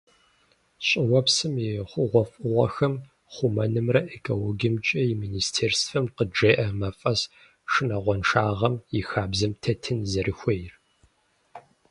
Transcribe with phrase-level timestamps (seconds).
[0.87, 2.93] ЩӀыуэпсым и хъугъуэфӀыгъуэхэр
[3.33, 7.21] хъумэнымрэ экологиемкӀэ и министерствэм къыджеӏэ мафӀэс
[7.71, 10.73] шынагъуэншагъэм и хабзэм тетын зэрыхуейр.